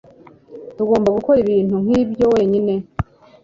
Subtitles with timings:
[0.73, 2.73] Ntugomba gukora ibintu nkibyo wenyine